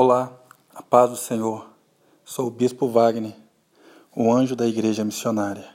Olá, 0.00 0.32
a 0.72 0.80
paz 0.80 1.10
do 1.10 1.16
Senhor. 1.16 1.68
Sou 2.24 2.46
o 2.46 2.50
Bispo 2.52 2.86
Wagner, 2.86 3.34
o 4.14 4.32
anjo 4.32 4.54
da 4.54 4.64
Igreja 4.64 5.04
Missionária. 5.04 5.68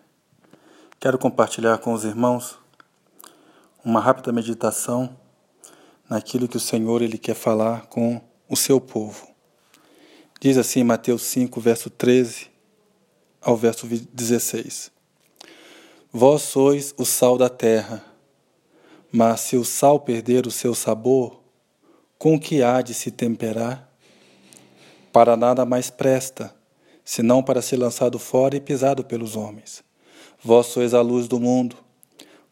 Quero 0.97 1.17
compartilhar 1.17 1.77
com 1.79 1.91
os 1.91 2.05
irmãos 2.05 2.57
uma 3.83 3.99
rápida 3.99 4.31
meditação 4.31 5.13
naquilo 6.09 6.47
que 6.47 6.55
o 6.55 6.61
Senhor 6.61 7.01
ele 7.01 7.17
quer 7.17 7.33
falar 7.33 7.87
com 7.87 8.21
o 8.47 8.55
seu 8.55 8.79
povo. 8.79 9.27
Diz 10.39 10.57
assim 10.57 10.85
Mateus 10.85 11.23
5, 11.23 11.59
verso 11.59 11.89
13 11.89 12.49
ao 13.41 13.57
verso 13.57 13.85
16: 13.85 14.89
Vós 16.13 16.43
sois 16.43 16.95
o 16.97 17.03
sal 17.03 17.37
da 17.37 17.49
terra, 17.49 18.01
mas 19.11 19.41
se 19.41 19.57
o 19.57 19.65
sal 19.65 19.99
perder 19.99 20.47
o 20.47 20.51
seu 20.51 20.73
sabor, 20.73 21.41
com 22.17 22.39
que 22.39 22.63
há 22.63 22.81
de 22.81 22.93
se 22.93 23.11
temperar? 23.11 23.91
Para 25.13 25.37
nada 25.37 25.63
mais 25.63 25.91
presta, 25.91 26.55
senão 27.05 27.43
para 27.43 27.61
ser 27.61 27.77
lançado 27.77 28.17
fora 28.17 28.55
e 28.55 28.59
pisado 28.59 29.03
pelos 29.03 29.35
homens. 29.35 29.83
Vós 30.43 30.65
sois 30.65 30.95
a 30.95 31.01
luz 31.01 31.27
do 31.27 31.39
mundo. 31.39 31.75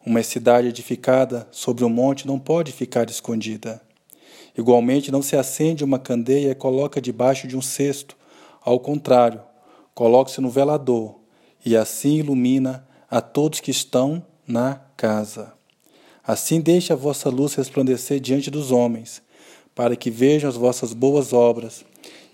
Uma 0.06 0.22
cidade 0.22 0.68
edificada 0.68 1.48
sobre 1.50 1.84
um 1.84 1.90
monte 1.90 2.28
não 2.28 2.38
pode 2.38 2.72
ficar 2.72 3.10
escondida. 3.10 3.82
Igualmente, 4.56 5.12
não 5.12 5.24
se 5.24 5.36
acende 5.36 5.84
uma 5.84 5.98
candeia 5.98 6.52
e 6.52 6.56
coloca 6.56 7.02
debaixo 7.02 7.48
de 7.48 7.58
um 7.58 7.64
cesto. 7.64 8.16
Ao 8.64 8.80
contrário, 8.80 9.42
coloque-se 9.96 10.40
no 10.40 10.52
velador, 10.52 11.16
e 11.66 11.76
assim 11.76 12.18
ilumina 12.18 12.88
a 13.10 13.22
todos 13.22 13.60
que 13.60 13.72
estão 13.72 14.24
na 14.46 14.76
casa. 14.96 15.52
Assim 16.24 16.62
deixe 16.62 16.94
a 16.94 16.96
vossa 16.96 17.28
luz 17.28 17.56
resplandecer 17.56 18.20
diante 18.20 18.52
dos 18.52 18.72
homens, 18.72 19.20
para 19.74 19.96
que 19.96 20.12
vejam 20.12 20.48
as 20.48 20.56
vossas 20.56 20.94
boas 20.94 21.34
obras 21.34 21.84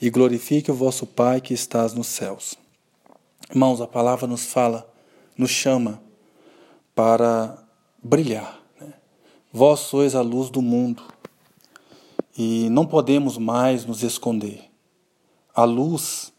e 0.01 0.09
glorifique 0.09 0.71
o 0.71 0.75
vosso 0.75 1.05
Pai 1.05 1.41
que 1.41 1.53
estás 1.53 1.93
nos 1.93 2.07
céus. 2.07 2.55
Irmãos, 3.49 3.81
a 3.81 3.87
palavra 3.87 4.27
nos 4.27 4.45
fala, 4.45 4.87
nos 5.37 5.49
chama 5.49 6.01
para 6.93 7.57
brilhar. 8.03 8.61
Né? 8.79 8.93
Vós 9.51 9.81
sois 9.81 10.15
a 10.15 10.21
luz 10.21 10.49
do 10.49 10.61
mundo 10.61 11.03
e 12.37 12.69
não 12.69 12.85
podemos 12.85 13.37
mais 13.37 13.85
nos 13.85 14.03
esconder. 14.03 14.69
A 15.55 15.63
luz, 15.63 16.31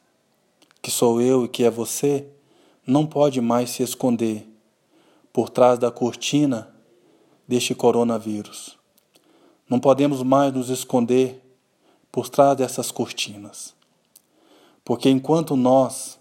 que 0.81 0.91
sou 0.91 1.21
eu 1.21 1.45
e 1.45 1.49
que 1.49 1.65
é 1.65 1.71
você, 1.71 2.27
não 2.87 3.05
pode 3.05 3.41
mais 3.41 3.71
se 3.71 3.83
esconder 3.83 4.47
por 5.33 5.49
trás 5.49 5.79
da 5.79 5.91
cortina 5.91 6.75
deste 7.47 7.75
coronavírus. 7.75 8.79
Não 9.69 9.81
podemos 9.81 10.23
mais 10.23 10.53
nos 10.53 10.71
esconder 10.71 11.43
por 12.11 12.29
trás 12.29 12.57
dessas 12.57 12.91
cortinas. 12.91 13.75
Porque 14.85 15.11
enquanto 15.11 15.57
nós 15.57 16.19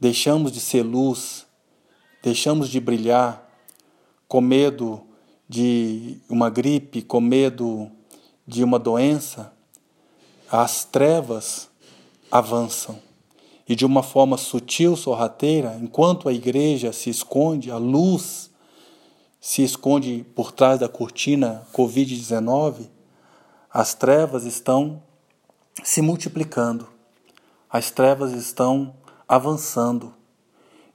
deixamos 0.00 0.50
de 0.50 0.60
ser 0.60 0.82
luz, 0.82 1.46
deixamos 2.22 2.68
de 2.68 2.80
brilhar, 2.80 3.48
com 4.26 4.40
medo 4.40 5.02
de 5.48 6.18
uma 6.28 6.48
gripe, 6.48 7.02
com 7.02 7.20
medo 7.20 7.90
de 8.46 8.64
uma 8.64 8.78
doença, 8.78 9.52
as 10.50 10.84
trevas 10.84 11.68
avançam. 12.30 12.98
E 13.68 13.76
de 13.76 13.86
uma 13.86 14.02
forma 14.02 14.36
sutil, 14.36 14.96
sorrateira, 14.96 15.78
enquanto 15.80 16.28
a 16.28 16.32
igreja 16.32 16.92
se 16.92 17.10
esconde, 17.10 17.70
a 17.70 17.76
luz 17.76 18.50
se 19.40 19.62
esconde 19.62 20.24
por 20.34 20.50
trás 20.52 20.80
da 20.80 20.88
cortina 20.88 21.66
Covid-19, 21.72 22.88
as 23.70 23.94
trevas 23.94 24.44
estão 24.44 25.02
se 25.82 26.02
multiplicando, 26.02 26.88
as 27.70 27.90
trevas 27.90 28.32
estão 28.32 28.94
avançando. 29.26 30.12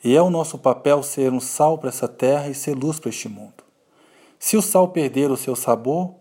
E 0.03 0.16
é 0.16 0.22
o 0.22 0.30
nosso 0.30 0.58
papel 0.58 1.02
ser 1.02 1.34
um 1.34 1.39
sal 1.39 1.78
para 1.78 1.89
essa 1.89 2.07
terra 2.07 2.47
e 2.47 2.53
ser 2.53 2.75
luz 2.75 3.00
para 3.00 3.09
este 3.09 3.28
mundo. 3.28 3.63
Se 4.40 4.56
o 4.56 4.62
sal 4.62 4.90
perder 4.90 5.31
o 5.31 5.38
seu 5.38 5.56
sabor, 5.56 6.13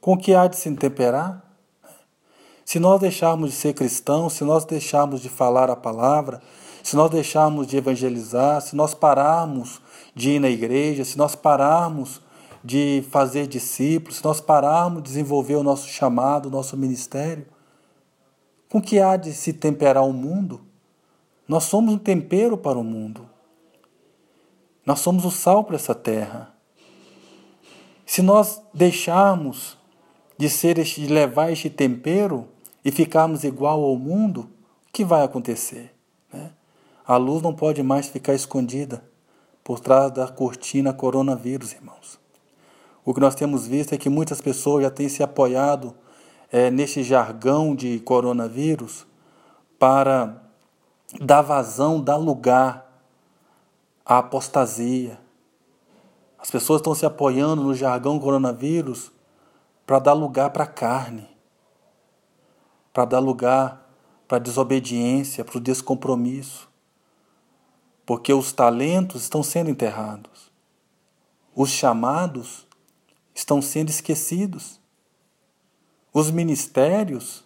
com 0.00 0.16
que 0.16 0.34
há 0.34 0.46
de 0.46 0.56
se 0.56 0.70
temperar? 0.76 1.42
Se 2.64 2.78
nós 2.78 3.00
deixarmos 3.00 3.50
de 3.50 3.56
ser 3.56 3.74
cristãos, 3.74 4.34
se 4.34 4.44
nós 4.44 4.64
deixarmos 4.64 5.20
de 5.20 5.28
falar 5.28 5.68
a 5.68 5.76
palavra, 5.76 6.40
se 6.82 6.94
nós 6.94 7.10
deixarmos 7.10 7.66
de 7.66 7.76
evangelizar, 7.76 8.60
se 8.60 8.76
nós 8.76 8.94
pararmos 8.94 9.80
de 10.14 10.32
ir 10.32 10.38
na 10.38 10.48
igreja, 10.48 11.04
se 11.04 11.18
nós 11.18 11.34
pararmos 11.34 12.20
de 12.62 13.04
fazer 13.10 13.46
discípulos, 13.46 14.18
se 14.18 14.24
nós 14.24 14.40
pararmos 14.40 15.02
de 15.02 15.08
desenvolver 15.08 15.56
o 15.56 15.62
nosso 15.62 15.88
chamado, 15.88 16.46
o 16.46 16.50
nosso 16.50 16.76
ministério, 16.76 17.46
com 18.74 18.82
que 18.82 18.98
há 18.98 19.16
de 19.16 19.32
se 19.32 19.52
temperar 19.52 20.02
o 20.02 20.12
mundo? 20.12 20.60
Nós 21.46 21.62
somos 21.62 21.94
um 21.94 21.96
tempero 21.96 22.58
para 22.58 22.76
o 22.76 22.82
mundo. 22.82 23.30
Nós 24.84 24.98
somos 24.98 25.24
o 25.24 25.30
sal 25.30 25.62
para 25.62 25.76
essa 25.76 25.94
terra. 25.94 26.52
Se 28.04 28.20
nós 28.20 28.60
deixarmos 28.74 29.78
de 30.36 30.50
ser 30.50 30.76
este, 30.80 31.02
de 31.02 31.06
levar 31.06 31.52
este 31.52 31.70
tempero 31.70 32.48
e 32.84 32.90
ficarmos 32.90 33.44
igual 33.44 33.80
ao 33.80 33.94
mundo, 33.94 34.50
o 34.88 34.92
que 34.92 35.04
vai 35.04 35.22
acontecer? 35.22 35.94
Né? 36.32 36.50
A 37.06 37.16
luz 37.16 37.42
não 37.42 37.54
pode 37.54 37.80
mais 37.80 38.08
ficar 38.08 38.34
escondida 38.34 39.04
por 39.62 39.78
trás 39.78 40.10
da 40.10 40.26
cortina 40.26 40.92
coronavírus, 40.92 41.74
irmãos. 41.74 42.18
O 43.04 43.14
que 43.14 43.20
nós 43.20 43.36
temos 43.36 43.68
visto 43.68 43.92
é 43.92 43.96
que 43.96 44.08
muitas 44.08 44.40
pessoas 44.40 44.82
já 44.82 44.90
têm 44.90 45.08
se 45.08 45.22
apoiado 45.22 45.94
é, 46.54 46.70
neste 46.70 47.02
jargão 47.02 47.74
de 47.74 47.98
coronavírus 47.98 49.04
para 49.76 50.40
dar 51.20 51.42
vazão, 51.42 52.00
dar 52.00 52.14
lugar 52.14 53.02
à 54.06 54.18
apostasia. 54.18 55.18
As 56.38 56.52
pessoas 56.52 56.78
estão 56.78 56.94
se 56.94 57.04
apoiando 57.04 57.60
no 57.64 57.74
jargão 57.74 58.20
coronavírus 58.20 59.10
para 59.84 59.98
dar 59.98 60.12
lugar 60.12 60.50
para 60.50 60.62
a 60.62 60.68
carne, 60.68 61.28
para 62.92 63.04
dar 63.04 63.18
lugar 63.18 63.90
para 64.28 64.36
a 64.36 64.40
desobediência, 64.40 65.44
para 65.44 65.58
o 65.58 65.60
descompromisso. 65.60 66.70
Porque 68.06 68.32
os 68.32 68.52
talentos 68.52 69.22
estão 69.22 69.42
sendo 69.42 69.70
enterrados, 69.70 70.52
os 71.52 71.70
chamados 71.70 72.64
estão 73.34 73.60
sendo 73.60 73.88
esquecidos. 73.88 74.83
Os 76.14 76.30
ministérios 76.30 77.42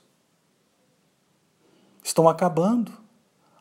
estão 2.05 2.29
acabando. 2.29 2.93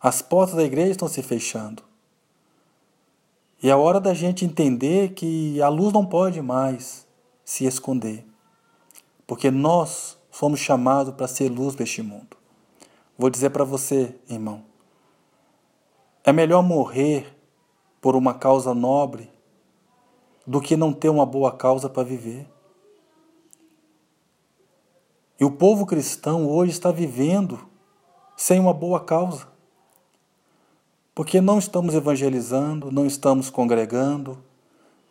As 0.02 0.22
portas 0.22 0.58
da 0.58 0.64
igreja 0.64 0.92
estão 0.92 1.08
se 1.08 1.24
fechando. 1.24 1.82
E 3.64 3.70
é 3.70 3.76
hora 3.76 4.02
da 4.02 4.14
gente 4.14 4.44
entender 4.44 5.14
que 5.14 5.62
a 5.62 5.70
luz 5.70 5.94
não 5.94 6.06
pode 6.06 6.42
mais 6.42 7.08
se 7.46 7.66
esconder. 7.66 8.28
Porque 9.26 9.50
nós 9.50 10.18
fomos 10.30 10.60
chamados 10.60 11.14
para 11.16 11.28
ser 11.28 11.50
luz 11.50 11.74
deste 11.74 12.02
mundo. 12.02 12.36
Vou 13.18 13.30
dizer 13.30 13.50
para 13.52 13.64
você, 13.64 14.14
irmão, 14.30 14.62
é 16.22 16.34
melhor 16.34 16.62
morrer 16.62 17.34
por 18.02 18.14
uma 18.14 18.34
causa 18.34 18.74
nobre 18.74 19.32
do 20.46 20.60
que 20.60 20.76
não 20.76 20.92
ter 20.92 21.08
uma 21.10 21.26
boa 21.26 21.52
causa 21.54 21.90
para 21.90 22.04
viver. 22.04 22.46
E 25.40 25.46
o 25.46 25.52
povo 25.52 25.86
cristão 25.86 26.48
hoje 26.48 26.72
está 26.72 26.92
vivendo 26.92 27.60
sem 28.36 28.60
uma 28.60 28.74
boa 28.74 29.00
causa. 29.00 29.48
Porque 31.14 31.40
não 31.42 31.60
estamos 31.60 31.94
evangelizando, 31.94 32.92
não 32.92 33.06
estamos 33.06 33.50
congregando, 33.50 34.38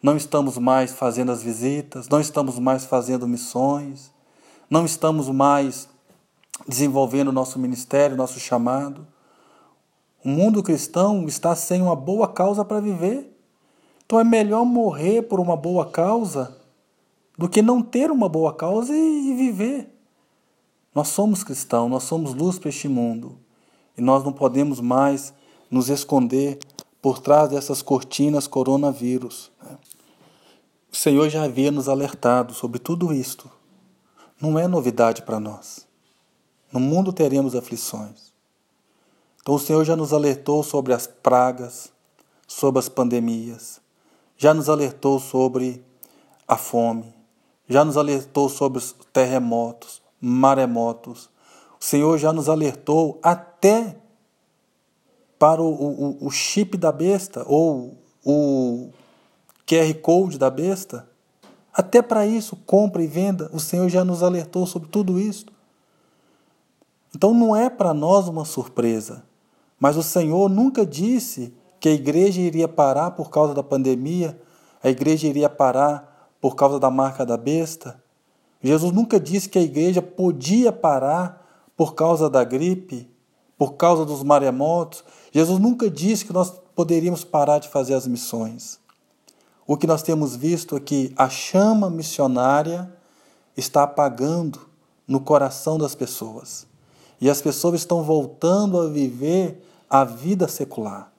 não 0.02 0.16
estamos 0.16 0.58
mais 0.58 0.92
fazendo 0.92 1.32
as 1.32 1.42
visitas, 1.42 2.08
não 2.08 2.20
estamos 2.20 2.58
mais 2.58 2.84
fazendo 2.84 3.26
missões, 3.26 4.12
não 4.70 4.84
estamos 4.84 5.28
mais 5.28 5.88
desenvolvendo 6.66 7.32
nosso 7.32 7.58
ministério, 7.58 8.16
nosso 8.16 8.38
chamado. 8.38 9.06
O 10.24 10.28
mundo 10.28 10.62
cristão 10.62 11.26
está 11.26 11.54
sem 11.54 11.82
uma 11.82 11.96
boa 11.96 12.28
causa 12.28 12.64
para 12.64 12.80
viver. 12.80 13.32
Então 14.04 14.20
é 14.20 14.24
melhor 14.24 14.64
morrer 14.64 15.22
por 15.22 15.40
uma 15.40 15.56
boa 15.56 15.86
causa 15.86 16.56
do 17.36 17.48
que 17.48 17.62
não 17.62 17.82
ter 17.82 18.10
uma 18.10 18.28
boa 18.28 18.54
causa 18.54 18.94
e 18.94 19.34
viver. 19.34 19.95
Nós 20.96 21.08
somos 21.08 21.44
cristãos, 21.44 21.90
nós 21.90 22.04
somos 22.04 22.32
luz 22.32 22.58
para 22.58 22.70
este 22.70 22.88
mundo. 22.88 23.38
E 23.98 24.00
nós 24.00 24.24
não 24.24 24.32
podemos 24.32 24.80
mais 24.80 25.30
nos 25.70 25.90
esconder 25.90 26.58
por 27.02 27.18
trás 27.18 27.50
dessas 27.50 27.82
cortinas 27.82 28.46
coronavírus. 28.46 29.52
Né? 29.62 29.76
O 30.90 30.96
Senhor 30.96 31.28
já 31.28 31.42
havia 31.44 31.70
nos 31.70 31.86
alertado 31.86 32.54
sobre 32.54 32.78
tudo 32.78 33.12
isto. 33.12 33.50
Não 34.40 34.58
é 34.58 34.66
novidade 34.66 35.20
para 35.20 35.38
nós. 35.38 35.86
No 36.72 36.80
mundo 36.80 37.12
teremos 37.12 37.54
aflições. 37.54 38.32
Então 39.42 39.56
o 39.56 39.60
Senhor 39.60 39.84
já 39.84 39.96
nos 39.96 40.14
alertou 40.14 40.62
sobre 40.62 40.94
as 40.94 41.06
pragas, 41.06 41.92
sobre 42.48 42.78
as 42.78 42.88
pandemias, 42.88 43.82
já 44.38 44.54
nos 44.54 44.70
alertou 44.70 45.20
sobre 45.20 45.84
a 46.48 46.56
fome, 46.56 47.12
já 47.68 47.84
nos 47.84 47.98
alertou 47.98 48.48
sobre 48.48 48.78
os 48.78 48.94
terremotos, 49.12 50.05
maremotos, 50.20 51.28
O 51.80 51.84
Senhor 51.84 52.18
já 52.18 52.32
nos 52.32 52.48
alertou 52.48 53.18
até 53.22 53.96
para 55.38 55.62
o, 55.62 55.68
o, 55.68 56.26
o 56.26 56.30
chip 56.30 56.76
da 56.76 56.90
besta 56.90 57.44
ou 57.46 57.96
o 58.24 58.90
QR 59.66 59.94
Code 60.00 60.38
da 60.38 60.50
besta. 60.50 61.08
Até 61.72 62.00
para 62.00 62.26
isso, 62.26 62.56
compra 62.64 63.02
e 63.02 63.06
venda, 63.06 63.50
o 63.52 63.60
Senhor 63.60 63.88
já 63.88 64.04
nos 64.04 64.22
alertou 64.22 64.66
sobre 64.66 64.88
tudo 64.88 65.18
isso. 65.18 65.44
Então 67.14 67.34
não 67.34 67.54
é 67.54 67.68
para 67.68 67.92
nós 67.92 68.28
uma 68.28 68.44
surpresa, 68.44 69.22
mas 69.78 69.96
o 69.96 70.02
Senhor 70.02 70.48
nunca 70.48 70.86
disse 70.86 71.52
que 71.78 71.88
a 71.88 71.92
igreja 71.92 72.40
iria 72.40 72.66
parar 72.66 73.10
por 73.12 73.30
causa 73.30 73.54
da 73.54 73.62
pandemia, 73.62 74.40
a 74.82 74.88
igreja 74.88 75.26
iria 75.26 75.48
parar 75.48 76.30
por 76.40 76.54
causa 76.56 76.78
da 76.78 76.90
marca 76.90 77.24
da 77.24 77.36
besta. 77.36 78.02
Jesus 78.66 78.92
nunca 78.92 79.20
disse 79.20 79.48
que 79.48 79.58
a 79.58 79.62
igreja 79.62 80.00
podia 80.00 80.72
parar 80.72 81.70
por 81.76 81.94
causa 81.94 82.28
da 82.28 82.42
gripe, 82.42 83.08
por 83.58 83.74
causa 83.74 84.04
dos 84.04 84.22
maremotos. 84.22 85.04
Jesus 85.30 85.58
nunca 85.58 85.90
disse 85.90 86.24
que 86.24 86.32
nós 86.32 86.52
poderíamos 86.74 87.24
parar 87.24 87.58
de 87.58 87.68
fazer 87.68 87.94
as 87.94 88.06
missões. 88.06 88.78
O 89.66 89.76
que 89.76 89.86
nós 89.86 90.02
temos 90.02 90.36
visto 90.36 90.76
é 90.76 90.80
que 90.80 91.12
a 91.16 91.28
chama 91.28 91.90
missionária 91.90 92.90
está 93.56 93.82
apagando 93.82 94.60
no 95.06 95.20
coração 95.20 95.78
das 95.78 95.94
pessoas. 95.94 96.66
E 97.20 97.30
as 97.30 97.40
pessoas 97.40 97.74
estão 97.74 98.02
voltando 98.02 98.80
a 98.80 98.88
viver 98.88 99.62
a 99.88 100.04
vida 100.04 100.46
secular 100.48 101.12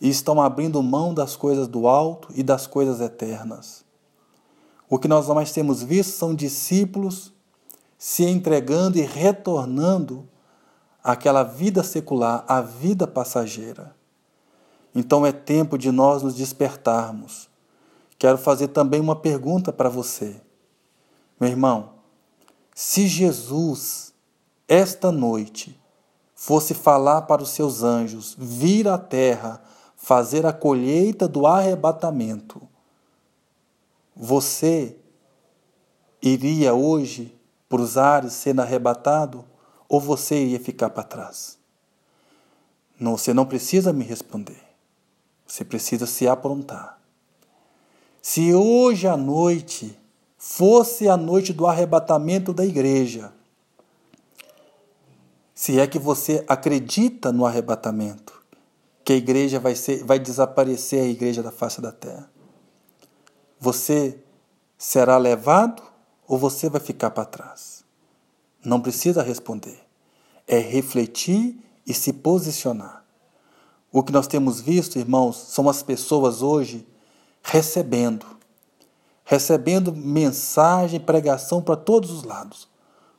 e 0.00 0.08
estão 0.08 0.40
abrindo 0.40 0.82
mão 0.82 1.12
das 1.12 1.36
coisas 1.36 1.66
do 1.66 1.88
alto 1.88 2.28
e 2.34 2.42
das 2.42 2.66
coisas 2.66 3.00
eternas. 3.00 3.84
O 4.88 4.98
que 4.98 5.08
nós 5.08 5.28
mais 5.28 5.52
temos 5.52 5.82
visto 5.82 6.12
são 6.12 6.34
discípulos 6.34 7.32
se 7.98 8.24
entregando 8.24 8.96
e 8.98 9.02
retornando 9.02 10.28
àquela 11.02 11.42
vida 11.42 11.82
secular, 11.82 12.44
à 12.46 12.60
vida 12.60 13.06
passageira. 13.06 13.94
Então 14.94 15.26
é 15.26 15.32
tempo 15.32 15.76
de 15.76 15.90
nós 15.90 16.22
nos 16.22 16.34
despertarmos. 16.34 17.48
Quero 18.18 18.38
fazer 18.38 18.68
também 18.68 19.00
uma 19.00 19.16
pergunta 19.16 19.72
para 19.72 19.88
você. 19.88 20.40
Meu 21.38 21.50
irmão, 21.50 21.90
se 22.74 23.06
Jesus, 23.06 24.12
esta 24.66 25.12
noite, 25.12 25.78
fosse 26.34 26.72
falar 26.72 27.22
para 27.22 27.42
os 27.42 27.50
seus 27.50 27.82
anjos, 27.82 28.34
vir 28.38 28.88
à 28.88 28.96
terra, 28.96 29.62
fazer 29.96 30.46
a 30.46 30.52
colheita 30.52 31.28
do 31.28 31.46
arrebatamento, 31.46 32.62
você 34.20 34.96
iria 36.20 36.74
hoje 36.74 37.32
para 37.68 37.80
os 37.80 37.96
ares 37.96 38.32
sendo 38.32 38.60
arrebatado 38.62 39.44
ou 39.88 40.00
você 40.00 40.44
ia 40.44 40.58
ficar 40.58 40.90
para 40.90 41.04
trás? 41.04 41.56
Não, 42.98 43.16
você 43.16 43.32
não 43.32 43.46
precisa 43.46 43.92
me 43.92 44.04
responder. 44.04 44.60
Você 45.46 45.64
precisa 45.64 46.04
se 46.04 46.26
aprontar. 46.26 46.98
Se 48.20 48.52
hoje 48.52 49.06
à 49.06 49.16
noite 49.16 49.96
fosse 50.36 51.08
a 51.08 51.16
noite 51.16 51.52
do 51.52 51.64
arrebatamento 51.64 52.52
da 52.52 52.66
igreja, 52.66 53.32
se 55.54 55.78
é 55.78 55.86
que 55.86 55.98
você 55.98 56.44
acredita 56.48 57.30
no 57.30 57.46
arrebatamento, 57.46 58.42
que 59.04 59.12
a 59.12 59.16
igreja 59.16 59.60
vai, 59.60 59.76
ser, 59.76 60.04
vai 60.04 60.18
desaparecer 60.18 61.02
a 61.02 61.06
igreja 61.06 61.40
da 61.40 61.52
face 61.52 61.80
da 61.80 61.92
terra, 61.92 62.28
você 63.60 64.18
será 64.76 65.16
levado 65.18 65.82
ou 66.26 66.38
você 66.38 66.68
vai 66.68 66.80
ficar 66.80 67.10
para 67.10 67.24
trás? 67.24 67.84
Não 68.64 68.80
precisa 68.80 69.22
responder. 69.22 69.78
É 70.46 70.58
refletir 70.58 71.58
e 71.86 71.92
se 71.92 72.12
posicionar. 72.12 73.04
O 73.90 74.02
que 74.02 74.12
nós 74.12 74.26
temos 74.26 74.60
visto, 74.60 74.98
irmãos, 74.98 75.36
são 75.36 75.68
as 75.68 75.82
pessoas 75.82 76.42
hoje 76.42 76.86
recebendo, 77.42 78.26
recebendo 79.24 79.94
mensagem, 79.94 81.00
pregação 81.00 81.62
para 81.62 81.76
todos 81.76 82.10
os 82.10 82.22
lados. 82.22 82.68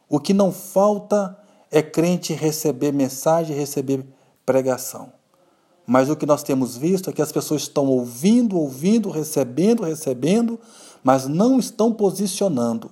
O 0.07 0.19
que 0.19 0.33
não 0.33 0.51
falta 0.51 1.37
é 1.71 1.81
crente 1.81 2.33
receber 2.33 2.91
mensagem, 2.91 3.55
receber 3.55 4.05
pregação. 4.45 5.18
Mas 5.89 6.09
o 6.09 6.15
que 6.15 6.25
nós 6.25 6.43
temos 6.43 6.77
visto 6.77 7.09
é 7.09 7.13
que 7.13 7.21
as 7.21 7.31
pessoas 7.31 7.63
estão 7.63 7.87
ouvindo, 7.87 8.57
ouvindo, 8.57 9.09
recebendo, 9.09 9.83
recebendo, 9.83 10.59
mas 11.03 11.27
não 11.27 11.57
estão 11.57 11.91
posicionando 11.91 12.91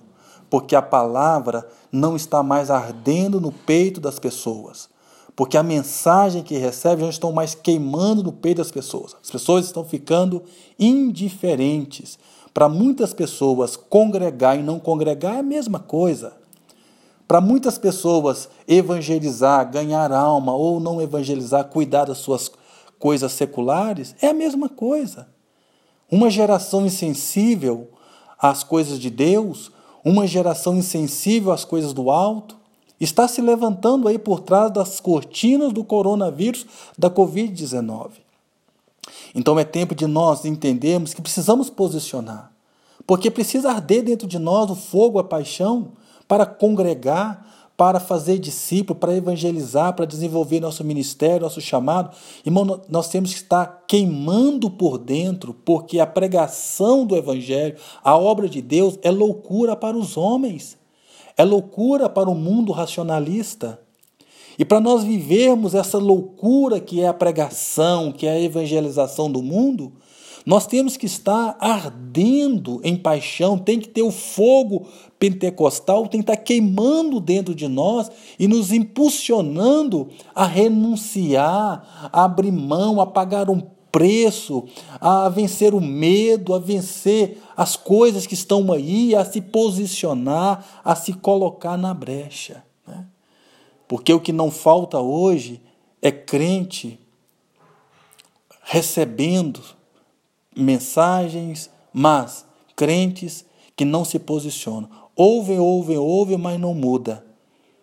porque 0.50 0.74
a 0.74 0.82
palavra 0.82 1.66
não 1.92 2.16
está 2.16 2.42
mais 2.42 2.70
ardendo 2.70 3.40
no 3.40 3.52
peito 3.52 4.00
das 4.00 4.18
pessoas. 4.18 4.88
Porque 5.36 5.56
a 5.56 5.62
mensagem 5.62 6.42
que 6.42 6.56
recebe 6.56 7.02
já 7.02 7.10
estão 7.10 7.30
mais 7.30 7.54
queimando 7.54 8.22
no 8.22 8.32
peito 8.32 8.58
das 8.58 8.70
pessoas. 8.70 9.14
As 9.22 9.30
pessoas 9.30 9.66
estão 9.66 9.84
ficando 9.84 10.42
indiferentes. 10.78 12.18
Para 12.52 12.68
muitas 12.68 13.14
pessoas, 13.14 13.76
congregar 13.76 14.58
e 14.58 14.62
não 14.62 14.80
congregar 14.80 15.36
é 15.36 15.38
a 15.38 15.44
mesma 15.44 15.78
coisa. 15.78 16.32
Para 17.26 17.40
muitas 17.40 17.78
pessoas, 17.78 18.48
evangelizar, 18.66 19.70
ganhar 19.70 20.10
alma 20.10 20.54
ou 20.54 20.80
não 20.80 21.00
evangelizar, 21.00 21.64
cuidar 21.66 22.06
das 22.06 22.18
suas 22.18 22.50
coisas 22.98 23.32
seculares, 23.32 24.14
é 24.20 24.28
a 24.28 24.34
mesma 24.34 24.68
coisa. 24.68 25.28
Uma 26.10 26.30
geração 26.30 26.86
insensível 26.86 27.90
às 28.38 28.64
coisas 28.64 28.98
de 28.98 29.10
Deus 29.10 29.70
uma 30.04 30.26
geração 30.26 30.76
insensível 30.76 31.52
às 31.52 31.64
coisas 31.64 31.92
do 31.92 32.10
alto, 32.10 32.56
está 33.00 33.28
se 33.28 33.40
levantando 33.40 34.08
aí 34.08 34.18
por 34.18 34.40
trás 34.40 34.72
das 34.72 35.00
cortinas 35.00 35.72
do 35.72 35.84
coronavírus, 35.84 36.66
da 36.96 37.10
Covid-19. 37.10 38.10
Então 39.34 39.58
é 39.58 39.64
tempo 39.64 39.94
de 39.94 40.06
nós 40.06 40.44
entendermos 40.44 41.14
que 41.14 41.22
precisamos 41.22 41.70
posicionar, 41.70 42.50
porque 43.06 43.30
precisa 43.30 43.70
arder 43.70 44.02
dentro 44.02 44.26
de 44.26 44.38
nós 44.38 44.70
o 44.70 44.74
fogo, 44.74 45.18
a 45.18 45.24
paixão, 45.24 45.92
para 46.26 46.44
congregar, 46.44 47.46
para 47.78 48.00
fazer 48.00 48.40
discípulo, 48.40 48.98
para 48.98 49.14
evangelizar, 49.14 49.94
para 49.94 50.04
desenvolver 50.04 50.58
nosso 50.58 50.82
ministério, 50.82 51.42
nosso 51.42 51.60
chamado. 51.60 52.10
Irmão, 52.44 52.82
nós 52.88 53.08
temos 53.08 53.32
que 53.32 53.38
estar 53.38 53.84
queimando 53.86 54.68
por 54.68 54.98
dentro, 54.98 55.54
porque 55.54 56.00
a 56.00 56.06
pregação 56.06 57.06
do 57.06 57.16
evangelho, 57.16 57.76
a 58.02 58.18
obra 58.18 58.48
de 58.48 58.60
Deus, 58.60 58.98
é 59.00 59.12
loucura 59.12 59.76
para 59.76 59.96
os 59.96 60.16
homens, 60.16 60.76
é 61.36 61.44
loucura 61.44 62.08
para 62.08 62.28
o 62.28 62.34
mundo 62.34 62.72
racionalista. 62.72 63.80
E 64.58 64.64
para 64.64 64.80
nós 64.80 65.04
vivermos 65.04 65.74
essa 65.74 65.98
loucura 65.98 66.80
que 66.80 67.00
é 67.00 67.06
a 67.06 67.14
pregação, 67.14 68.10
que 68.10 68.26
é 68.26 68.32
a 68.32 68.40
evangelização 68.40 69.30
do 69.30 69.40
mundo, 69.40 69.92
nós 70.44 70.66
temos 70.66 70.96
que 70.96 71.06
estar 71.06 71.56
ardendo 71.60 72.80
em 72.82 72.96
paixão, 72.96 73.58
tem 73.58 73.78
que 73.78 73.88
ter 73.88 74.02
o 74.02 74.10
fogo 74.10 74.86
pentecostal, 75.18 76.08
tem 76.08 76.22
que 76.22 76.30
estar 76.30 76.42
queimando 76.42 77.20
dentro 77.20 77.54
de 77.54 77.68
nós 77.68 78.10
e 78.38 78.48
nos 78.48 78.72
impulsionando 78.72 80.08
a 80.34 80.46
renunciar, 80.46 82.10
a 82.12 82.24
abrir 82.24 82.50
mão, 82.50 83.00
a 83.00 83.06
pagar 83.06 83.50
um 83.50 83.60
preço, 83.92 84.64
a 85.00 85.28
vencer 85.28 85.74
o 85.74 85.80
medo, 85.80 86.54
a 86.54 86.58
vencer 86.58 87.38
as 87.56 87.76
coisas 87.76 88.26
que 88.26 88.34
estão 88.34 88.72
aí, 88.72 89.14
a 89.14 89.24
se 89.24 89.40
posicionar, 89.40 90.64
a 90.84 90.94
se 90.94 91.12
colocar 91.12 91.76
na 91.76 91.92
brecha. 91.92 92.67
Porque 93.88 94.12
o 94.12 94.20
que 94.20 94.32
não 94.32 94.50
falta 94.50 95.00
hoje 95.00 95.60
é 96.02 96.12
crente 96.12 97.00
recebendo 98.62 99.62
mensagens, 100.54 101.70
mas 101.90 102.44
crentes 102.76 103.46
que 103.74 103.84
não 103.84 104.04
se 104.04 104.18
posicionam. 104.18 104.90
Ouvem, 105.16 105.58
ouvem, 105.58 105.96
ouvem, 105.96 106.36
mas 106.36 106.60
não 106.60 106.74
muda. 106.74 107.24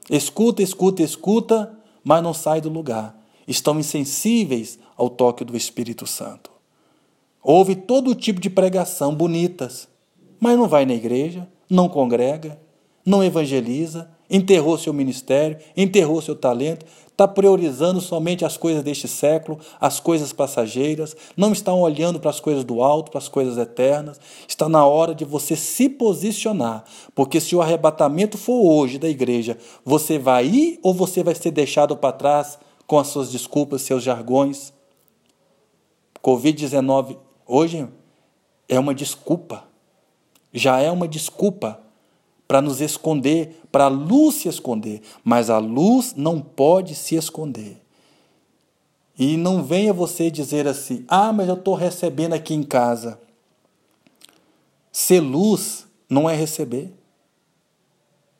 Escuta, 0.09 0.61
escuta, 0.61 1.01
escuta, 1.01 1.75
mas 2.03 2.21
não 2.21 2.33
sai 2.33 2.61
do 2.61 2.69
lugar. 2.69 3.19
Estão 3.47 3.79
insensíveis 3.79 4.77
ao 4.95 5.09
toque 5.09 5.43
do 5.43 5.57
Espírito 5.57 6.05
Santo. 6.05 6.51
Ouve 7.41 7.75
todo 7.75 8.13
tipo 8.13 8.39
de 8.39 8.49
pregação 8.49 9.13
bonitas, 9.13 9.87
mas 10.39 10.57
não 10.57 10.67
vai 10.67 10.85
na 10.85 10.93
igreja, 10.93 11.47
não 11.69 11.89
congrega, 11.89 12.59
não 13.05 13.23
evangeliza, 13.23 14.14
enterrou 14.29 14.77
seu 14.77 14.93
ministério, 14.93 15.57
enterrou 15.75 16.21
seu 16.21 16.35
talento, 16.35 16.85
está 17.15 17.25
priorizando 17.27 18.01
somente 18.01 18.43
as 18.43 18.57
coisas 18.57 18.83
deste 18.83 19.07
século, 19.07 19.57
as 19.79 20.01
coisas 20.01 20.33
passageiras, 20.33 21.15
não 21.35 21.53
está 21.53 21.73
olhando 21.73 22.19
para 22.19 22.29
as 22.29 22.41
coisas 22.41 22.65
do 22.65 22.83
alto, 22.83 23.09
para 23.09 23.19
as 23.19 23.29
coisas 23.29 23.57
eternas. 23.57 24.19
Está 24.45 24.67
na 24.67 24.85
hora 24.85 25.15
de 25.15 25.23
você 25.23 25.55
se 25.55 25.87
posicionar, 25.87 26.83
porque 27.15 27.39
se 27.39 27.55
o 27.55 27.61
arrebatamento 27.61 28.37
for 28.37 28.61
hoje 28.61 28.99
da 28.99 29.07
igreja, 29.07 29.57
você 29.83 30.19
vai 30.19 30.45
ir 30.45 30.79
ou 30.83 30.93
você 30.93 31.23
vai 31.23 31.33
ser 31.33 31.51
deixado 31.51 31.95
para 31.95 32.11
trás 32.11 32.59
com 32.85 32.99
as 32.99 33.07
suas 33.07 33.31
desculpas, 33.31 33.81
seus 33.81 34.03
jargões? 34.03 34.73
Covid-19 36.21 37.17
hoje 37.47 37.87
é 38.67 38.77
uma 38.77 38.93
desculpa, 38.93 39.63
já 40.51 40.81
é 40.81 40.91
uma 40.91 41.07
desculpa 41.07 41.84
para 42.47 42.61
nos 42.61 42.81
esconder, 42.81 43.61
para 43.71 43.85
a 43.85 43.89
luz 43.89 44.35
se 44.35 44.47
esconder, 44.47 45.01
mas 45.23 45.49
a 45.49 45.57
luz 45.57 46.13
não 46.15 46.39
pode 46.39 46.95
se 46.95 47.15
esconder. 47.15 47.81
E 49.17 49.37
não 49.37 49.63
venha 49.63 49.93
você 49.93 50.29
dizer 50.29 50.67
assim: 50.67 51.05
ah, 51.07 51.31
mas 51.31 51.47
eu 51.47 51.55
estou 51.55 51.73
recebendo 51.73 52.33
aqui 52.33 52.53
em 52.53 52.63
casa. 52.63 53.19
Ser 54.91 55.19
luz 55.19 55.87
não 56.09 56.29
é 56.29 56.35
receber. 56.35 56.93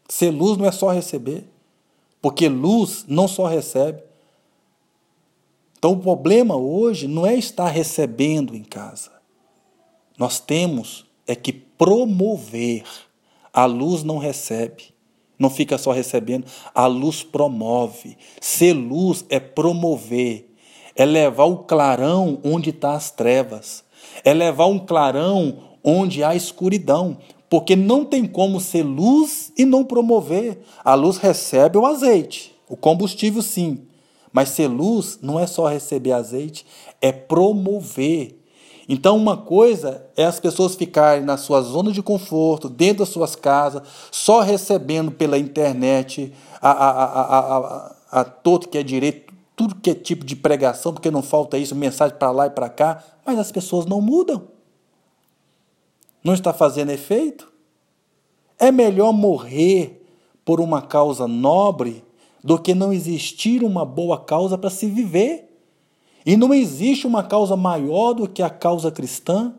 Ser 0.08 0.32
luz 0.32 0.58
não 0.58 0.66
é 0.66 0.72
só 0.72 0.92
receber. 0.92 1.46
Porque 2.22 2.48
luz 2.48 3.06
não 3.08 3.28
só 3.28 3.46
recebe. 3.46 4.04
Então 5.78 5.94
o 5.94 6.00
problema 6.00 6.56
hoje 6.56 7.08
não 7.08 7.26
é 7.26 7.36
estar 7.36 7.68
recebendo 7.68 8.56
em 8.56 8.64
casa. 8.64 9.12
Nós 10.18 10.40
temos 10.40 11.06
é 11.28 11.36
que 11.36 11.54
promover. 11.54 12.84
A 13.56 13.64
luz 13.64 14.04
não 14.04 14.18
recebe, 14.18 14.94
não 15.40 15.50
fica 15.50 15.78
só 15.78 15.94
recebendo, 15.94 16.46
a 16.74 16.88
luz 16.88 17.24
promove. 17.24 18.18
Ser 18.42 18.74
luz 18.74 19.24
é 19.30 19.40
promover, 19.40 20.54
é 20.94 21.06
levar 21.06 21.46
o 21.46 21.60
clarão 21.60 22.38
onde 22.44 22.72
está 22.72 22.96
as 22.96 23.12
trevas, 23.12 23.86
é 24.26 24.34
levar 24.34 24.66
um 24.66 24.78
clarão 24.78 25.58
onde 25.82 26.22
há 26.22 26.36
escuridão, 26.36 27.18
porque 27.50 27.78
não 27.78 28.04
tem 28.04 28.26
como 28.26 28.60
ser 28.60 28.84
luz 28.84 29.54
e 29.58 29.64
não 29.64 29.86
promover. 29.86 30.60
A 30.84 30.94
luz 30.94 31.16
recebe 31.16 31.78
o 31.78 31.86
azeite, 31.86 32.54
o 32.68 32.76
combustível 32.76 33.42
sim, 33.42 33.88
mas 34.34 34.50
ser 34.50 34.68
luz 34.68 35.18
não 35.22 35.40
é 35.40 35.48
só 35.48 35.66
receber 35.66 36.12
azeite, 36.12 36.66
é 37.02 37.14
promover. 37.14 38.38
Então, 38.88 39.18
uma 39.18 39.36
coisa 39.36 40.06
é 40.16 40.26
as 40.26 40.40
pessoas 40.40 40.76
ficarem 40.76 41.24
na 41.24 41.38
sua 41.38 41.62
zona 41.62 41.92
de 41.92 42.04
conforto, 42.04 42.70
dentro 42.70 43.00
das 43.00 43.10
suas 43.10 43.36
casas, 43.36 43.82
só 44.12 44.42
recebendo 44.42 45.12
pela 45.12 45.38
internet 45.38 46.32
a, 46.62 46.72
a, 46.72 47.06
a, 47.06 47.96
a, 48.12 48.24
todo 48.24 48.68
que 48.68 48.78
é 48.78 48.84
direito, 48.84 49.34
tudo 49.56 49.76
que 49.76 49.90
é 49.90 49.96
tipo 49.96 50.24
de 50.24 50.36
pregação, 50.36 50.94
porque 50.94 51.10
não 51.10 51.24
falta 51.24 51.58
isso, 51.58 51.76
mensagem 51.76 52.18
para 52.18 52.30
lá 52.30 52.46
e 52.46 52.52
para 52.52 52.70
cá, 52.70 53.04
mas 53.26 53.40
as 53.40 53.52
pessoas 53.52 53.86
não 53.86 54.02
mudam. 54.02 54.44
Não 56.24 56.34
está 56.34 56.54
fazendo 56.54 56.92
efeito? 56.92 57.52
É 58.60 58.72
melhor 58.72 59.12
morrer 59.12 60.04
por 60.44 60.60
uma 60.62 60.82
causa 60.82 61.28
nobre 61.28 62.04
do 62.44 62.60
que 62.60 62.76
não 62.76 62.94
existir 62.94 63.64
uma 63.64 63.84
boa 63.84 64.20
causa 64.20 64.58
para 64.58 64.70
se 64.70 64.86
viver. 64.86 65.55
E 66.26 66.36
não 66.36 66.54
existe 66.54 67.06
uma 67.06 67.22
causa 67.22 67.56
maior 67.56 68.14
do 68.14 68.28
que 68.28 68.42
a 68.42 68.50
causa 68.50 68.90
cristã, 68.90 69.54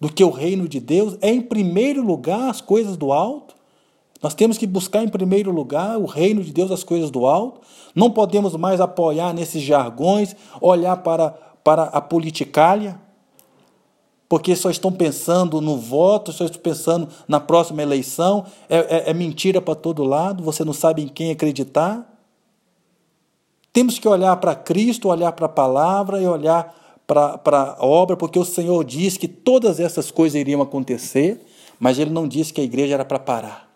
do 0.00 0.12
que 0.12 0.24
o 0.24 0.30
reino 0.30 0.66
de 0.68 0.80
Deus. 0.80 1.16
É 1.20 1.30
em 1.30 1.40
primeiro 1.40 2.02
lugar 2.02 2.50
as 2.50 2.60
coisas 2.60 2.96
do 2.96 3.12
alto. 3.12 3.54
Nós 4.22 4.34
temos 4.34 4.58
que 4.58 4.66
buscar 4.66 5.04
em 5.04 5.08
primeiro 5.08 5.50
lugar 5.50 5.96
o 5.98 6.04
reino 6.04 6.42
de 6.42 6.52
Deus, 6.52 6.70
as 6.70 6.82
coisas 6.82 7.10
do 7.10 7.26
alto. 7.26 7.60
Não 7.94 8.10
podemos 8.10 8.56
mais 8.56 8.80
apoiar 8.80 9.32
nesses 9.32 9.62
jargões, 9.62 10.34
olhar 10.60 10.96
para, 10.98 11.30
para 11.62 11.84
a 11.84 12.00
politicália, 12.00 13.00
porque 14.28 14.54
só 14.54 14.68
estão 14.68 14.92
pensando 14.92 15.60
no 15.60 15.76
voto, 15.76 16.32
só 16.32 16.44
estão 16.44 16.60
pensando 16.60 17.08
na 17.26 17.40
próxima 17.40 17.82
eleição. 17.82 18.44
É, 18.68 18.78
é, 18.78 19.10
é 19.10 19.14
mentira 19.14 19.60
para 19.60 19.74
todo 19.74 20.04
lado, 20.04 20.42
você 20.42 20.64
não 20.64 20.72
sabe 20.72 21.02
em 21.02 21.08
quem 21.08 21.30
acreditar. 21.30 22.09
Temos 23.72 23.98
que 23.98 24.08
olhar 24.08 24.36
para 24.36 24.54
Cristo, 24.54 25.08
olhar 25.08 25.32
para 25.32 25.46
a 25.46 25.50
palavra 25.50 26.20
e 26.20 26.26
olhar 26.26 26.74
para 27.06 27.76
a 27.78 27.84
obra, 27.84 28.16
porque 28.16 28.38
o 28.38 28.44
Senhor 28.44 28.84
diz 28.84 29.16
que 29.16 29.28
todas 29.28 29.80
essas 29.80 30.10
coisas 30.10 30.40
iriam 30.40 30.62
acontecer, 30.62 31.40
mas 31.78 31.98
Ele 31.98 32.10
não 32.10 32.26
disse 32.26 32.52
que 32.52 32.60
a 32.60 32.64
igreja 32.64 32.94
era 32.94 33.04
para 33.04 33.18
parar. 33.18 33.70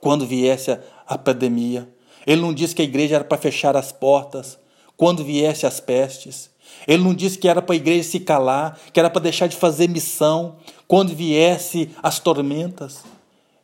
Quando 0.00 0.26
viesse 0.26 0.78
a, 1.06 1.18
pandemia, 1.18 1.88
Ele 2.26 2.40
não 2.40 2.54
disse 2.54 2.74
que 2.74 2.82
a 2.82 2.84
igreja 2.84 3.16
era 3.16 3.24
para 3.24 3.36
fechar 3.36 3.76
as 3.76 3.92
portas, 3.92 4.58
quando 4.96 5.24
viesse 5.24 5.66
as 5.66 5.80
pestes. 5.80 6.50
Ele 6.86 7.02
não 7.02 7.14
disse 7.14 7.38
que 7.38 7.48
era 7.48 7.62
para 7.62 7.74
a 7.74 7.76
igreja 7.76 8.08
se 8.08 8.20
calar, 8.20 8.78
que 8.92 9.00
era 9.00 9.10
para 9.10 9.22
deixar 9.22 9.46
de 9.46 9.56
fazer 9.56 9.88
missão 9.88 10.56
quando 10.86 11.14
viesse 11.14 11.90
as 12.02 12.18
tormentas. 12.18 13.02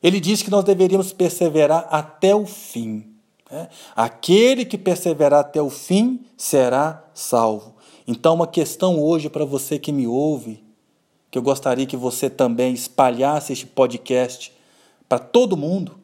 Ele 0.02 0.20
disse 0.20 0.44
que 0.44 0.50
nós 0.50 0.64
deveríamos 0.64 1.12
perseverar 1.12 1.86
até 1.90 2.34
o 2.34 2.46
fim. 2.46 3.13
Né? 3.50 3.68
Aquele 3.94 4.64
que 4.64 4.78
perseverar 4.78 5.40
até 5.40 5.60
o 5.60 5.70
fim 5.70 6.20
será 6.36 7.04
salvo. 7.14 7.74
Então, 8.06 8.34
uma 8.34 8.46
questão 8.46 9.00
hoje 9.00 9.28
para 9.28 9.44
você 9.44 9.78
que 9.78 9.92
me 9.92 10.06
ouve, 10.06 10.62
que 11.30 11.38
eu 11.38 11.42
gostaria 11.42 11.86
que 11.86 11.96
você 11.96 12.28
também 12.28 12.74
espalhasse 12.74 13.52
este 13.52 13.66
podcast 13.66 14.52
para 15.08 15.18
todo 15.18 15.56
mundo. 15.56 15.96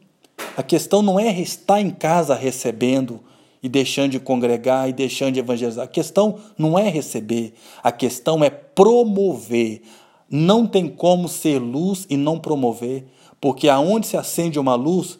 A 0.56 0.62
questão 0.62 1.02
não 1.02 1.20
é 1.20 1.38
estar 1.40 1.80
em 1.80 1.90
casa 1.90 2.35
recebendo 2.35 3.20
e 3.62 3.68
deixando 3.68 4.12
de 4.12 4.20
congregar 4.20 4.88
e 4.88 4.92
deixando 4.92 5.35
de 5.35 5.40
evangelizar. 5.40 5.85
A 5.85 5.88
questão 5.88 6.38
não 6.56 6.78
é 6.78 6.88
receber, 6.88 7.52
a 7.82 7.92
questão 7.92 8.42
é 8.42 8.50
promover. 8.50 9.82
Não 10.28 10.66
tem 10.66 10.88
como 10.88 11.28
ser 11.28 11.59
luz 11.59 12.06
e 12.09 12.16
não 12.16 12.38
promover, 12.38 13.04
porque 13.40 13.68
aonde 13.68 14.06
se 14.06 14.16
acende 14.16 14.59
uma 14.59 14.75
luz, 14.75 15.18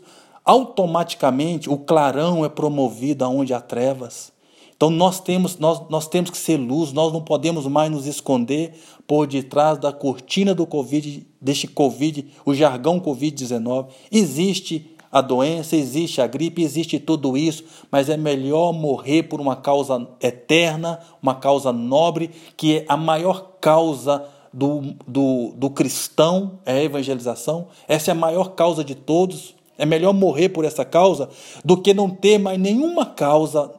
automaticamente 0.50 1.71
o 1.71 1.78
clarão 1.78 2.45
é 2.45 2.49
promovido 2.49 3.25
aonde 3.25 3.54
há 3.54 3.61
trevas. 3.61 4.33
Então 4.76 4.90
nós 4.90 5.21
temos, 5.21 5.57
nós, 5.59 5.80
nós 5.88 6.09
temos 6.09 6.28
que 6.28 6.37
ser 6.37 6.57
luz, 6.57 6.92
nós 6.92 7.12
não 7.12 7.23
podemos 7.23 7.69
mais 7.69 7.88
nos 7.88 8.04
esconder 8.04 8.75
por 9.07 9.28
detrás 9.28 9.78
da 9.78 9.92
cortina 9.92 10.52
do 10.52 10.66
Covid, 10.66 11.25
deste 11.40 11.69
Covid, 11.69 12.26
o 12.45 12.52
jargão 12.52 12.99
Covid-19. 12.99 13.90
Existe 14.11 14.90
a 15.12 15.21
doença, 15.21 15.76
existe 15.76 16.21
a 16.21 16.26
gripe, 16.26 16.62
existe 16.62 16.99
tudo 16.99 17.37
isso, 17.37 17.62
mas 17.88 18.09
é 18.09 18.16
melhor 18.16 18.73
morrer 18.73 19.25
por 19.25 19.40
uma 19.40 19.54
causa 19.54 20.09
eterna, 20.21 20.99
uma 21.23 21.37
causa 21.37 21.73
nobre, 21.73 22.33
que 22.57 22.78
é 22.78 22.85
a 22.88 22.97
maior 22.97 23.52
causa 23.61 24.25
do, 24.52 24.97
do, 25.07 25.52
do 25.54 25.71
cristão, 25.71 26.59
é 26.66 26.73
a 26.73 26.83
evangelização. 26.83 27.69
Essa 27.87 28.11
é 28.11 28.12
a 28.12 28.16
maior 28.16 28.57
causa 28.57 28.83
de 28.83 28.97
todos. 28.97 29.60
É 29.81 29.87
melhor 29.87 30.13
morrer 30.13 30.51
por 30.51 30.65
essa 30.65 30.85
causa 30.85 31.31
do 31.65 31.77
que 31.77 31.95
não 31.95 32.11
ter 32.11 32.39
mais 32.39 32.59
nenhuma 32.59 33.07
causa, 33.07 33.73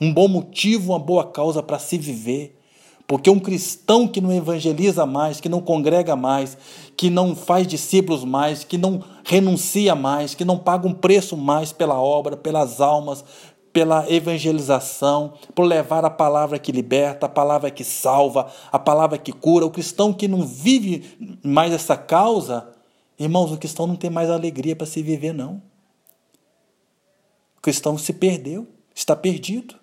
um 0.00 0.12
bom 0.12 0.26
motivo, 0.26 0.92
uma 0.92 0.98
boa 0.98 1.24
causa 1.24 1.62
para 1.62 1.78
se 1.78 1.96
viver. 1.96 2.58
Porque 3.06 3.30
um 3.30 3.38
cristão 3.38 4.08
que 4.08 4.20
não 4.20 4.32
evangeliza 4.32 5.06
mais, 5.06 5.40
que 5.40 5.48
não 5.48 5.60
congrega 5.60 6.16
mais, 6.16 6.58
que 6.96 7.08
não 7.08 7.36
faz 7.36 7.64
discípulos 7.64 8.24
mais, 8.24 8.64
que 8.64 8.76
não 8.76 9.00
renuncia 9.24 9.94
mais, 9.94 10.34
que 10.34 10.44
não 10.44 10.58
paga 10.58 10.88
um 10.88 10.92
preço 10.92 11.36
mais 11.36 11.72
pela 11.72 12.00
obra, 12.00 12.36
pelas 12.36 12.80
almas, 12.80 13.24
pela 13.72 14.10
evangelização, 14.10 15.34
por 15.54 15.64
levar 15.64 16.04
a 16.04 16.10
palavra 16.10 16.58
que 16.58 16.72
liberta, 16.72 17.26
a 17.26 17.28
palavra 17.28 17.70
que 17.70 17.84
salva, 17.84 18.48
a 18.72 18.78
palavra 18.78 19.18
que 19.18 19.30
cura, 19.30 19.66
o 19.66 19.70
cristão 19.70 20.12
que 20.12 20.26
não 20.26 20.42
vive 20.42 21.38
mais 21.44 21.72
essa 21.72 21.96
causa, 21.96 22.66
Irmãos, 23.18 23.50
o 23.50 23.56
cristão 23.56 23.86
não 23.86 23.96
tem 23.96 24.10
mais 24.10 24.30
alegria 24.30 24.76
para 24.76 24.86
se 24.86 25.02
viver, 25.02 25.32
não. 25.32 25.62
O 27.56 27.60
cristão 27.60 27.96
se 27.96 28.12
perdeu, 28.12 28.66
está 28.94 29.16
perdido. 29.16 29.76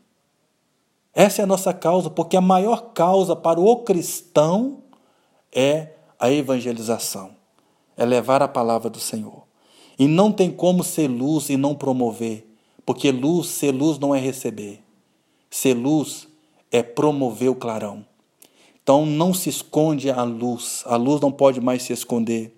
Essa 1.13 1.41
é 1.41 1.43
a 1.43 1.47
nossa 1.47 1.73
causa, 1.73 2.09
porque 2.09 2.37
a 2.37 2.41
maior 2.41 2.93
causa 2.93 3.35
para 3.35 3.59
o 3.59 3.77
cristão 3.77 4.83
é 5.51 5.93
a 6.19 6.31
evangelização, 6.31 7.35
é 7.95 8.05
levar 8.05 8.41
a 8.41 8.47
palavra 8.47 8.89
do 8.89 8.99
Senhor. 8.99 9.43
E 9.97 10.07
não 10.07 10.31
tem 10.31 10.49
como 10.51 10.83
ser 10.83 11.07
luz 11.07 11.49
e 11.49 11.57
não 11.57 11.75
promover, 11.75 12.47
porque 12.85 13.11
luz, 13.11 13.47
ser 13.47 13.71
luz 13.71 13.99
não 13.99 14.15
é 14.15 14.19
receber. 14.19 14.81
Ser 15.49 15.75
luz 15.75 16.27
é 16.71 16.81
promover 16.81 17.49
o 17.49 17.55
clarão. 17.55 18.03
Então 18.81 19.05
não 19.05 19.33
se 19.33 19.49
esconde 19.49 20.09
a 20.09 20.23
luz, 20.23 20.83
a 20.87 20.95
luz 20.95 21.21
não 21.21 21.31
pode 21.31 21.61
mais 21.61 21.83
se 21.83 21.93
esconder. 21.93 22.55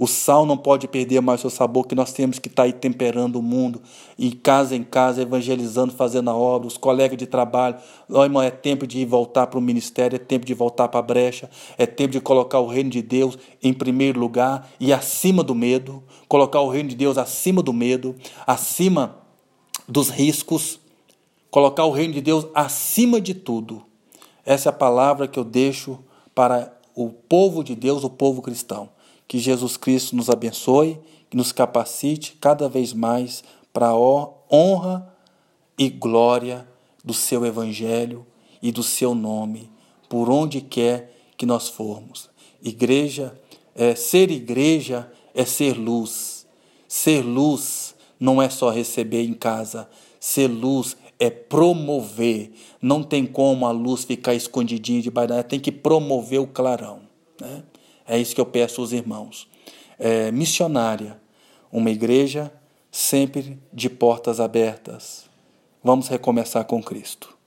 O 0.00 0.06
sal 0.06 0.46
não 0.46 0.56
pode 0.56 0.88
perder 0.88 1.20
mais 1.20 1.42
seu 1.42 1.50
sabor, 1.50 1.86
que 1.86 1.94
nós 1.94 2.10
temos 2.10 2.38
que 2.38 2.48
estar 2.48 2.62
tá 2.62 2.66
aí 2.66 2.72
temperando 2.72 3.36
o 3.36 3.42
mundo, 3.42 3.82
e 4.16 4.32
casa 4.32 4.74
em 4.74 4.82
casa, 4.82 5.20
evangelizando, 5.20 5.92
fazendo 5.92 6.30
a 6.30 6.34
obra, 6.34 6.66
os 6.66 6.78
colegas 6.78 7.18
de 7.18 7.26
trabalho. 7.26 7.76
Oh, 8.08 8.24
irmão, 8.24 8.42
é 8.42 8.50
tempo 8.50 8.86
de 8.86 9.04
voltar 9.04 9.48
para 9.48 9.58
o 9.58 9.62
ministério, 9.62 10.16
é 10.16 10.18
tempo 10.18 10.46
de 10.46 10.54
voltar 10.54 10.88
para 10.88 11.00
a 11.00 11.02
brecha, 11.02 11.50
é 11.76 11.84
tempo 11.84 12.12
de 12.12 12.20
colocar 12.20 12.60
o 12.60 12.66
reino 12.66 12.88
de 12.88 13.02
Deus 13.02 13.36
em 13.62 13.74
primeiro 13.74 14.18
lugar 14.18 14.70
e 14.80 14.90
acima 14.90 15.44
do 15.44 15.54
medo, 15.54 16.02
colocar 16.26 16.62
o 16.62 16.70
reino 16.70 16.88
de 16.88 16.96
Deus 16.96 17.18
acima 17.18 17.62
do 17.62 17.74
medo, 17.74 18.16
acima 18.46 19.18
dos 19.86 20.08
riscos, 20.08 20.80
colocar 21.50 21.84
o 21.84 21.90
reino 21.90 22.14
de 22.14 22.22
Deus 22.22 22.46
acima 22.54 23.20
de 23.20 23.34
tudo. 23.34 23.82
Essa 24.46 24.70
é 24.70 24.70
a 24.70 24.72
palavra 24.72 25.28
que 25.28 25.38
eu 25.38 25.44
deixo 25.44 25.98
para 26.34 26.74
o 26.94 27.10
povo 27.10 27.62
de 27.62 27.74
Deus, 27.74 28.02
o 28.02 28.08
povo 28.08 28.40
cristão. 28.40 28.88
Que 29.30 29.38
Jesus 29.38 29.76
Cristo 29.76 30.16
nos 30.16 30.28
abençoe, 30.28 30.98
que 31.30 31.36
nos 31.36 31.52
capacite 31.52 32.36
cada 32.40 32.68
vez 32.68 32.92
mais 32.92 33.44
para 33.72 33.90
a 33.90 33.96
honra 33.96 35.08
e 35.78 35.88
glória 35.88 36.66
do 37.04 37.14
seu 37.14 37.46
Evangelho 37.46 38.26
e 38.60 38.72
do 38.72 38.82
seu 38.82 39.14
nome, 39.14 39.70
por 40.08 40.28
onde 40.28 40.60
quer 40.60 41.16
que 41.36 41.46
nós 41.46 41.68
formos. 41.68 42.28
Igreja, 42.60 43.38
é, 43.72 43.94
ser 43.94 44.32
igreja 44.32 45.08
é 45.32 45.44
ser 45.44 45.78
luz. 45.78 46.44
Ser 46.88 47.22
luz 47.22 47.94
não 48.18 48.42
é 48.42 48.50
só 48.50 48.68
receber 48.68 49.22
em 49.22 49.34
casa. 49.34 49.88
Ser 50.18 50.48
luz 50.48 50.96
é 51.20 51.30
promover. 51.30 52.50
Não 52.82 53.00
tem 53.00 53.24
como 53.24 53.64
a 53.64 53.70
luz 53.70 54.02
ficar 54.02 54.34
escondidinha 54.34 55.00
debaixo 55.00 55.28
da 55.28 55.42
tem 55.44 55.60
que 55.60 55.70
promover 55.70 56.40
o 56.40 56.48
clarão. 56.48 57.02
Né? 57.40 57.62
É 58.10 58.18
isso 58.18 58.34
que 58.34 58.40
eu 58.40 58.46
peço 58.46 58.80
aos 58.80 58.90
irmãos. 58.90 59.48
É, 59.96 60.32
missionária, 60.32 61.16
uma 61.70 61.92
igreja 61.92 62.52
sempre 62.90 63.56
de 63.72 63.88
portas 63.88 64.40
abertas. 64.40 65.26
Vamos 65.80 66.08
recomeçar 66.08 66.64
com 66.64 66.82
Cristo. 66.82 67.38